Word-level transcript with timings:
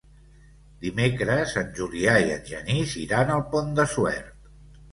Dimecres 0.85 1.53
en 1.63 1.69
Julià 1.81 2.17
i 2.25 2.33
en 2.39 2.43
Genís 2.49 2.97
iran 3.05 3.37
al 3.37 3.47
Pont 3.55 3.73
de 3.81 3.89
Suert. 3.95 4.53